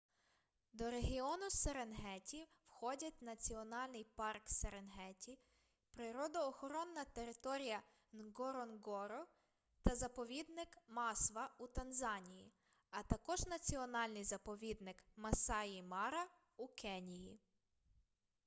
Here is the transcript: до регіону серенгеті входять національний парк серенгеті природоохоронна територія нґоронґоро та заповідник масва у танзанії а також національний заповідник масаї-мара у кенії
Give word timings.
до 0.73 0.91
регіону 0.91 1.49
серенгеті 1.49 2.47
входять 2.65 3.21
національний 3.21 4.03
парк 4.15 4.41
серенгеті 4.49 5.37
природоохоронна 5.91 7.05
територія 7.05 7.83
нґоронґоро 8.13 9.25
та 9.83 9.95
заповідник 9.95 10.77
масва 10.87 11.55
у 11.59 11.67
танзанії 11.67 12.53
а 12.91 13.03
також 13.03 13.45
національний 13.47 14.23
заповідник 14.23 15.03
масаї-мара 15.17 16.27
у 16.57 16.67
кенії 16.67 17.39